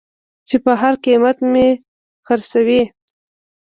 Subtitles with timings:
[0.47, 1.67] چې په هر قېمت مې
[2.25, 2.81] خرڅوې.